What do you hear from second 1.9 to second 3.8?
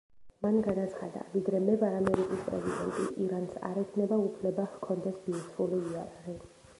ამერიკის პრეზიდენტი, ირანს არ